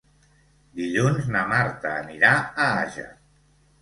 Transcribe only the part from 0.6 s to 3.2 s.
Dilluns na Marta anirà a Àger.